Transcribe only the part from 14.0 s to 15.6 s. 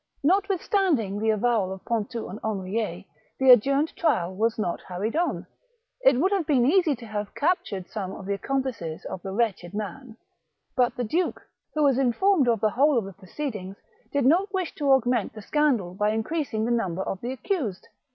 did not wish to augment the